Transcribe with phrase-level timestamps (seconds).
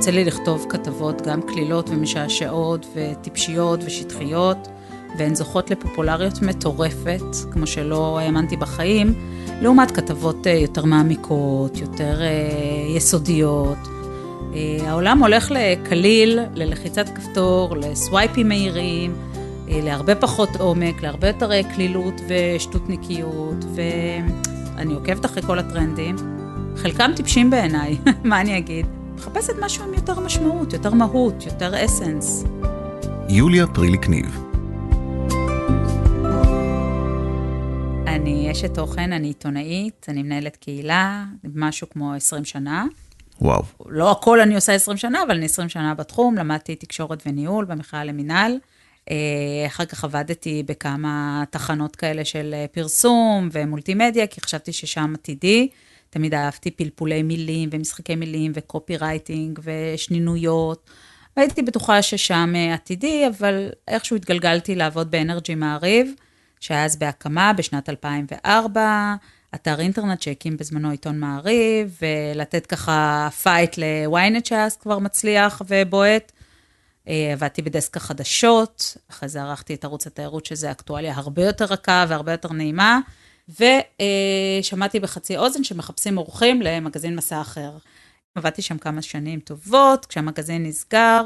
[0.00, 4.68] יוצא לי לכתוב כתבות גם קלילות ומשעשעות וטיפשיות ושטחיות,
[5.18, 7.22] והן זוכות לפופולריות מטורפת,
[7.52, 9.14] כמו שלא האמנתי בחיים,
[9.62, 13.78] לעומת כתבות אה, יותר מעמיקות, יותר אה, יסודיות.
[14.54, 19.14] אה, העולם הולך לקליל, ללחיצת כפתור, לסווייפים מהירים,
[19.68, 26.16] להרבה פחות עומק, להרבה יותר קלילות ושטותניקיות, ואני עוקבת אחרי כל הטרנדים.
[26.76, 28.99] חלקם טיפשים בעיניי, מה אני אגיד?
[29.20, 32.44] מחפשת משהו עם יותר משמעות, יותר מהות, יותר אסנס.
[33.28, 34.42] יוליה פריליק ניב
[38.06, 42.84] אני אשת תוכן, אני עיתונאית, אני מנהלת קהילה, משהו כמו 20 שנה.
[43.40, 43.62] וואו.
[43.86, 48.04] לא הכל אני עושה 20 שנה, אבל אני 20 שנה בתחום, למדתי תקשורת וניהול במכללה
[48.04, 48.58] למינהל.
[49.10, 49.16] אה,
[49.66, 55.68] אחר כך עבדתי בכמה תחנות כאלה של אה, פרסום ומולטימדיה, כי חשבתי ששם עתידי.
[56.10, 60.90] תמיד אהבתי פלפולי מילים ומשחקי מילים ו copywriting ושנינויות.
[61.36, 66.12] והייתי בטוחה ששם אה, עתידי, אבל איכשהו התגלגלתי לעבוד ב-nrg מעריב.
[66.60, 69.14] שהיה אז בהקמה בשנת 2004,
[69.54, 76.32] אתר אינטרנט שהקים בזמנו עיתון מעריב, ולתת ככה fight ל-ynet אז כבר מצליח ובועט.
[77.08, 82.04] אה, עבדתי בדסק החדשות, אחרי זה ערכתי את ערוץ התיירות, שזה אקטואליה הרבה יותר רכה
[82.08, 82.98] והרבה יותר נעימה,
[83.50, 87.70] ושמעתי בחצי אוזן שמחפשים אורחים למגזין מסע אחר.
[88.34, 91.22] עבדתי שם כמה שנים טובות, כשהמגזין נסגר,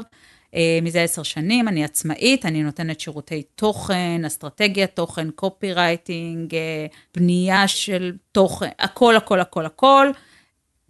[0.55, 6.85] אה, מזה עשר שנים, אני עצמאית, אני נותנת שירותי תוכן, אסטרטגיית תוכן, קופי רייטינג, אה,
[7.15, 10.07] בנייה של תוכן, הכל, הכל, הכל, הכל,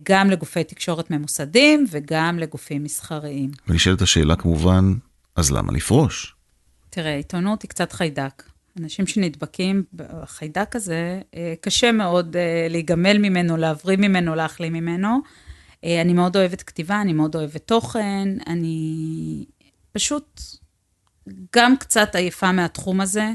[0.03, 3.52] גם לגופי תקשורת ממוסדים וגם לגופים מסחריים.
[3.67, 4.94] ונשאלת השאלה כמובן,
[5.36, 6.36] אז למה לפרוש?
[6.89, 8.44] תראה, עיתונות היא קצת חיידק.
[8.79, 12.35] אנשים שנדבקים בחיידק הזה, אה, קשה מאוד
[12.69, 15.17] להיגמל ממנו, להבריא ממנו, להחלים ממנו.
[15.83, 19.45] אני מאוד אוהבת כתיבה, אני מאוד אוהבת תוכן, אני
[19.91, 20.41] פשוט
[21.55, 23.31] גם קצת עייפה מהתחום הזה,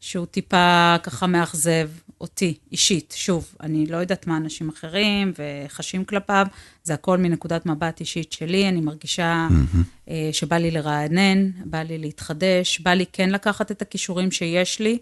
[0.00, 1.88] שהוא טיפה ככה מאכזב
[2.20, 3.14] אותי, אישית.
[3.16, 6.46] שוב, אני לא יודעת מה אנשים אחרים וחשים כלפיו,
[6.84, 10.10] זה הכל מנקודת מבט אישית שלי, אני מרגישה mm-hmm.
[10.32, 14.98] שבא לי לרענן, בא לי להתחדש, בא לי כן לקחת את הכישורים שיש לי,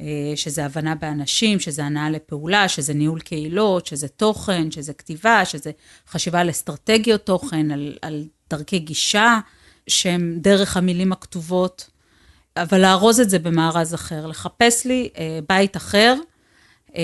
[0.00, 5.70] אה, שזה הבנה באנשים, שזה הנאה לפעולה, שזה ניהול קהילות, שזה תוכן, שזה כתיבה, שזה
[6.08, 9.38] חשיבה על אסטרטגיות תוכן, על, על דרכי גישה.
[9.86, 11.90] שהם דרך המילים הכתובות,
[12.56, 16.14] אבל לארוז את זה במארז אחר, לחפש לי אה, בית אחר,
[16.96, 17.02] אה,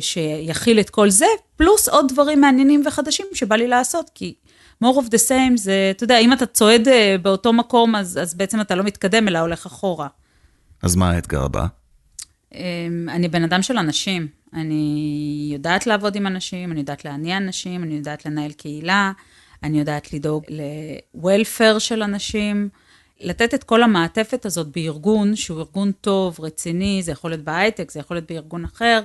[0.00, 4.34] שיכיל את כל זה, פלוס עוד דברים מעניינים וחדשים שבא לי לעשות, כי
[4.84, 8.34] more of the same זה, אתה יודע, אם אתה צועד אה, באותו מקום, אז, אז
[8.34, 10.08] בעצם אתה לא מתקדם, אלא הולך אחורה.
[10.82, 11.66] אז מה האתגר הבא?
[12.54, 12.60] אה,
[13.08, 14.28] אני בן אדם של אנשים.
[14.54, 19.12] אני יודעת לעבוד עם אנשים, אני יודעת להניע אנשים, אני יודעת לנהל קהילה,
[19.62, 22.68] אני יודעת לדאוג ל-welfare של אנשים,
[23.22, 28.00] לתת את כל המעטפת הזאת בארגון, שהוא ארגון טוב, רציני, זה יכול להיות בהייטק, זה
[28.00, 29.02] יכול להיות בארגון אחר.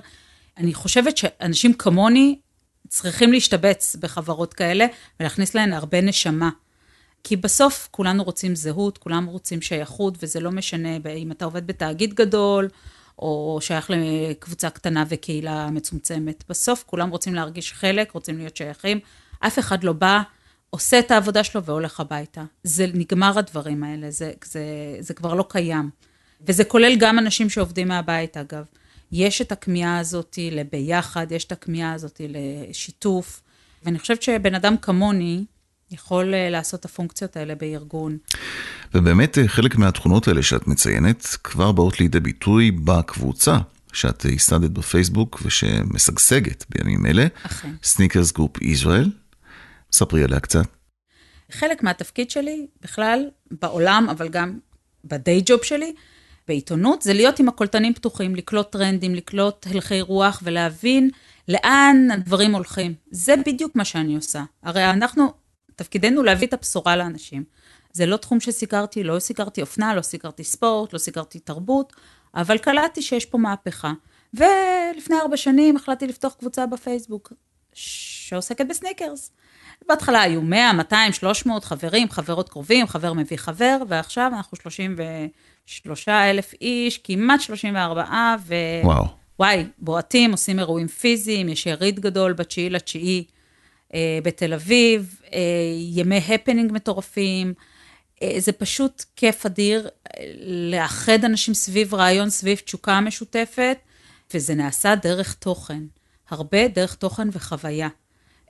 [0.57, 2.39] אני חושבת שאנשים כמוני
[2.88, 4.85] צריכים להשתבץ בחברות כאלה
[5.19, 6.50] ולהכניס להן הרבה נשמה.
[7.23, 12.13] כי בסוף כולנו רוצים זהות, כולם רוצים שייכות, וזה לא משנה אם אתה עובד בתאגיד
[12.13, 12.69] גדול,
[13.19, 16.44] או שייך לקבוצה קטנה וקהילה מצומצמת.
[16.50, 19.00] בסוף כולם רוצים להרגיש חלק, רוצים להיות שייכים.
[19.39, 20.22] אף אחד לא בא
[20.77, 22.43] עושה את העבודה שלו והולך הביתה.
[22.63, 24.61] זה נגמר הדברים האלה, זה, זה,
[24.99, 25.89] זה כבר לא קיים.
[26.47, 28.63] וזה כולל גם אנשים שעובדים מהבית, אגב.
[29.11, 33.41] יש את הכמיהה הזאת לביחד, יש את הכמיהה הזאת לשיתוף,
[33.83, 35.45] ואני חושבת שבן אדם כמוני
[35.91, 38.17] יכול אה, לעשות את הפונקציות האלה בארגון.
[38.94, 43.57] ובאמת אה, חלק מהתכונות האלה שאת מציינת כבר באות לידי ביטוי בקבוצה
[43.94, 47.27] שאת ייסדת בפייסבוק ושמשגשגת בימים אלה.
[47.44, 47.71] אכן.
[47.84, 49.09] Sneakers Group ישראל.
[49.92, 50.66] ספרי עליה קצת.
[51.52, 54.59] חלק מהתפקיד שלי בכלל בעולם, אבל גם
[55.06, 55.94] ב day job שלי,
[56.48, 61.10] בעיתונות, זה להיות עם הקולטנים פתוחים, לקלוט טרנדים, לקלוט הלכי רוח ולהבין
[61.48, 62.94] לאן הדברים הולכים.
[63.12, 64.44] זה בדיוק מה שאני עושה.
[64.63, 65.34] הרי אנחנו,
[65.75, 67.44] תפקידנו להביא את הבשורה לאנשים.
[67.94, 71.94] זה לא תחום שסיקרתי, לא סיקרתי אופנה, לא סיקרתי ספורט, לא סיקרתי תרבות,
[72.36, 73.94] אבל קלטתי שיש פה מהפכה.
[74.33, 77.33] ולפני ארבע שנים החלטתי לפתוח קבוצה בפייסבוק
[77.74, 79.31] שעוסקת בסניקרס.
[79.88, 86.53] בהתחלה היו 100, 200, 300 חברים, חברות קרובים, חבר מביא חבר, ועכשיו אנחנו 33 אלף
[86.62, 88.56] איש, כמעט 34, ו...
[88.83, 89.06] וואו.
[89.39, 93.24] וואי, בועטים, עושים אירועים פיזיים, יש יריד גדול בתשיעי לתשיעי
[93.94, 95.39] אה, בתל אביב, אה,
[95.94, 97.53] ימי הפנינג מטורפים.
[98.21, 100.23] אה, זה פשוט כיף אדיר אה,
[100.71, 103.77] לאחד אנשים סביב רעיון, סביב תשוקה משותפת,
[104.33, 105.83] וזה נעשה דרך תוכן.
[106.30, 107.88] הרבה דרך תוכן וחוויה.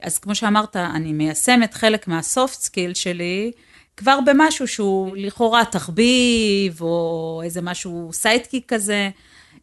[0.02, 3.52] אז כמו שאמרת, אני מיישמת חלק מה soft skill שלי,
[3.98, 9.10] כבר במשהו שהוא לכאורה תחביב, או איזה משהו sidekick כזה,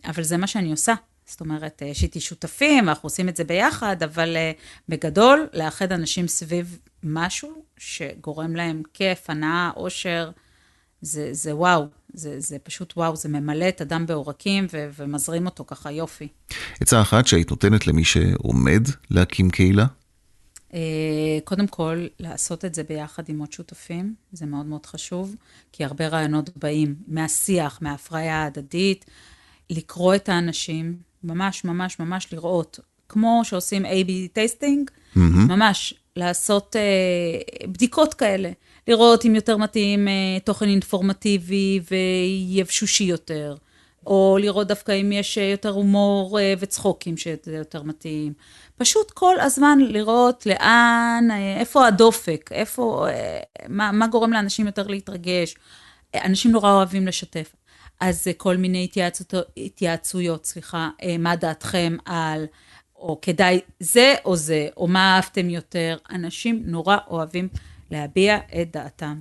[0.04, 0.94] אבל זה מה שאני עושה.
[1.26, 6.28] זאת אומרת, יש איתי שותפים, אנחנו עושים את זה ביחד, אבל uh, בגדול, לאחד אנשים
[6.28, 10.31] סביב משהו שגורם להם כיף, הנאה, אושר,
[11.00, 15.64] זה, זה וואו, זה, זה פשוט וואו, זה ממלא את אדם בעורקים ו- ומזרים אותו
[15.66, 16.28] ככה יופי.
[16.81, 19.86] עצה אחת שהיית נותנת למי שעומד להקים קהילה?
[20.75, 20.76] Uh,
[21.44, 25.37] קודם כל, לעשות את זה ביחד עם עוד שותפים, זה מאוד מאוד חשוב,
[25.73, 29.05] כי הרבה רעיונות באים מהשיח, מההפריה ההדדית,
[29.71, 32.79] לקרוא את האנשים, ממש ממש ממש לראות,
[33.09, 35.19] כמו שעושים A-B טייסטינג, mm-hmm.
[35.49, 38.50] ממש לעשות uh, בדיקות כאלה,
[38.88, 43.56] לראות אם יותר מתאים uh, תוכן אינפורמטיבי ויבשושי יותר,
[44.06, 48.33] או לראות דווקא אם יש יותר הומור uh, וצחוקים שזה יותר מתאים.
[48.77, 53.06] פשוט כל הזמן לראות לאן, uh, איפה הדופק, איפה,
[53.69, 55.55] מה, מה גורם לאנשים יותר להתרגש.
[56.15, 57.55] אנשים נורא אוהבים לשתף.
[58.01, 62.45] אז כל מיני התייעצות, התייעצויות, סליחה, אה, מה דעתכם על,
[62.97, 65.97] או כדאי זה או זה, או מה אהבתם יותר.
[66.11, 67.49] אנשים נורא אוהבים
[67.91, 69.17] להביע את דעתם.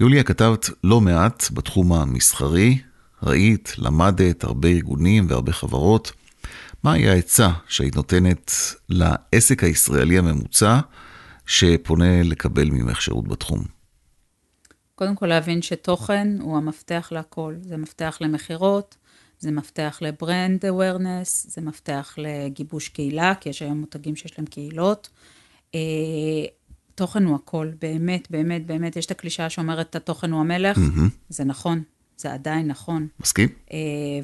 [0.00, 2.78] יוליה, כתבת לא מעט בתחום המסחרי,
[3.26, 6.12] ראית, למדת הרבה ארגונים והרבה חברות.
[6.84, 8.52] מהי העצה שהיית נותנת
[8.88, 10.80] לעסק הישראלי הממוצע
[11.46, 13.64] שפונה לקבל ממך שירות בתחום?
[14.94, 17.54] קודם כל להבין שתוכן הוא המפתח להכל.
[17.62, 18.96] זה מפתח למכירות,
[19.38, 25.08] זה מפתח לברנד אווירנס, זה מפתח לגיבוש קהילה, כי יש היום מותגים שיש להם קהילות.
[25.74, 25.80] אה,
[26.94, 28.96] תוכן הוא הכל, באמת, באמת, באמת.
[28.96, 31.10] יש את הקלישאה שאומרת, התוכן הוא המלך, mm-hmm.
[31.28, 31.82] זה נכון,
[32.16, 33.08] זה עדיין נכון.
[33.20, 33.48] מסכים.
[33.72, 33.78] אה,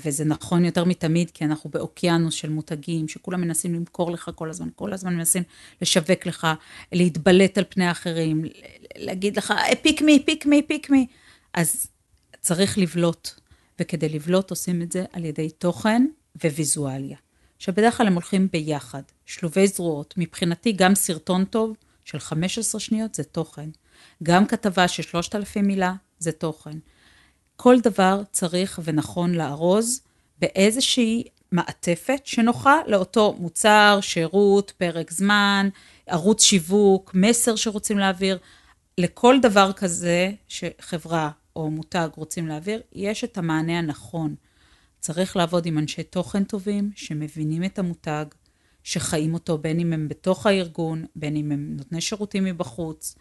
[0.04, 4.68] וזה נכון יותר מתמיד, כי אנחנו באוקיינוס של מותגים, שכולם מנסים למכור לך כל הזמן,
[4.74, 5.42] כל הזמן מנסים
[5.82, 6.46] לשווק לך,
[6.92, 8.44] להתבלט על פני האחרים,
[8.96, 11.06] להגיד לך, פיק מי, פיק מי, פיק מי.
[11.54, 11.86] אז
[12.40, 13.30] צריך לבלוט,
[13.80, 16.06] וכדי לבלוט עושים את זה על ידי תוכן
[16.44, 17.16] וויזואליה.
[17.58, 20.14] שבדרך כלל הם הולכים ביחד, שלובי זרועות.
[20.16, 23.70] מבחינתי, גם סרטון טוב של 15 שניות זה תוכן.
[24.22, 26.78] גם כתבה של 3,000 מילה זה תוכן.
[27.56, 30.00] כל דבר צריך ונכון לארוז
[30.38, 35.68] באיזושהי מעטפת שנוחה לאותו מוצר, שירות, פרק זמן,
[36.06, 38.38] ערוץ שיווק, מסר שרוצים להעביר.
[38.98, 44.34] לכל דבר כזה שחברה או מותג רוצים להעביר, יש את המענה הנכון.
[45.00, 48.24] צריך לעבוד עם אנשי תוכן טובים, שמבינים את המותג,
[48.82, 53.16] שחיים אותו בין אם הם בתוך הארגון, בין אם הם נותני שירותים מבחוץ,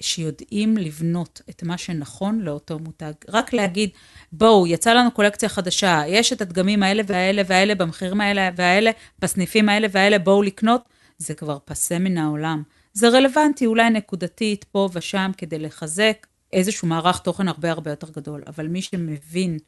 [0.00, 3.12] שיודעים לבנות את מה שנכון לאותו מותג.
[3.28, 3.90] רק להגיד,
[4.32, 9.68] בואו, יצא לנו קולקציה חדשה, יש את הדגמים האלה והאלה והאלה במחירים האלה והאלה, בסניפים
[9.68, 10.82] האלה והאלה, בואו לקנות,
[11.18, 12.62] זה כבר פסה מן העולם.
[12.92, 18.42] זה רלוונטי אולי נקודתית פה ושם כדי לחזק איזשהו מערך תוכן הרבה הרבה יותר גדול,
[18.46, 19.58] אבל מי שמבין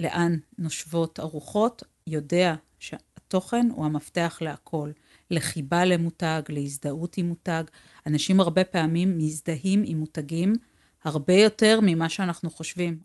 [0.00, 4.90] לאן נושבות הרוחות, יודע שהתוכן הוא המפתח להכל.
[5.30, 7.64] לחיבה למותג, להזדהות עם מותג.
[8.06, 10.54] אנשים הרבה פעמים מזדהים עם מותגים
[11.04, 12.98] הרבה יותר ממה שאנחנו חושבים.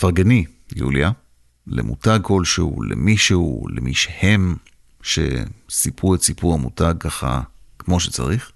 [0.00, 0.44] פרגני,
[0.76, 1.10] יוליה,
[1.66, 4.56] למותג כלשהו, למישהו, למי שהם,
[5.02, 7.40] שסיפרו את סיפור המותג ככה
[7.78, 8.52] כמו שצריך?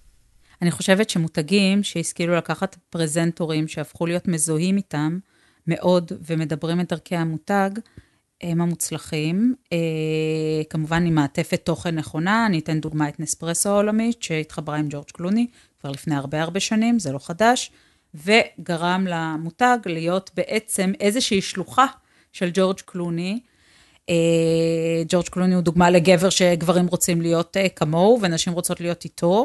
[0.63, 5.19] אני חושבת שמותגים שהשכילו לקחת פרזנטורים שהפכו להיות מזוהים איתם
[5.67, 7.71] מאוד ומדברים את דרכי המותג,
[8.41, 9.79] הם המוצלחים, אה,
[10.71, 15.47] כמובן עם מעטפת תוכן נכונה, אני אתן דוגמא את נספרסו העולמית, שהתחברה עם ג'ורג' קלוני
[15.81, 17.71] כבר לפני הרבה הרבה שנים, זה לא חדש,
[18.15, 21.87] וגרם למותג להיות בעצם איזושהי שלוחה
[22.33, 23.41] של ג'ורג' קלוני.
[24.09, 29.45] אה, ג'ורג' קלוני הוא דוגמה לגבר שגברים רוצים להיות אה, כמוהו, ונשים רוצות להיות איתו,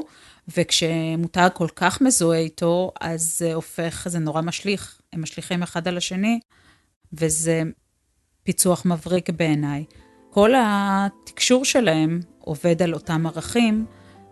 [0.57, 5.97] וכשמותג כל כך מזוהה איתו, אז זה הופך, זה נורא משליך, הם משליכים אחד על
[5.97, 6.39] השני,
[7.13, 7.63] וזה
[8.49, 9.83] פיצוח מבריק בעיניי.
[10.29, 13.85] כל התקשור שלהם עובד על אותם ערכים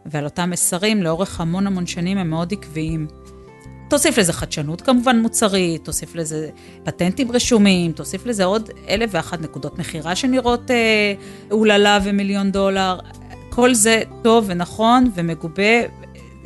[0.05, 3.07] ועל אותם מסרים לאורך המון המון שנים הם מאוד עקביים.
[3.89, 6.49] תוסיף לזה חדשנות כמובן מוצרית, תוסיף לזה
[6.83, 11.13] פטנטים רשומים, תוסיף לזה עוד אלף ואחת נקודות מכירה שנראות אה,
[11.51, 12.99] אוללה ומיליון דולר.
[13.49, 15.81] כל זה טוב ונכון ומגובה,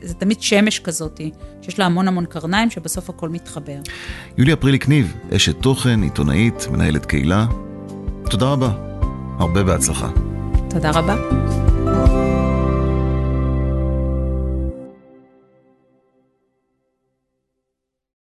[0.02, 1.22] זה תמיד שמש כזאת,
[1.62, 3.78] שיש לה המון המון קרניים שבסוף הכל מתחבר.
[4.38, 7.46] יוליה פריליק ניב, אשת תוכן, עיתונאית, מנהלת קהילה,
[8.30, 8.72] תודה רבה.
[9.40, 10.10] הרבה בהצלחה.
[10.70, 11.16] תודה רבה.